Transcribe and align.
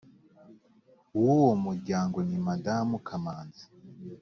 w 1.23 1.23
uwo 1.35 1.51
muryango 1.65 2.17
ni 2.29 2.37
madamu 2.45 2.95
kamanzi 3.07 3.63